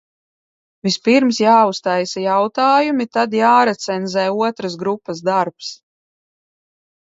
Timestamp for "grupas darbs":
4.87-5.73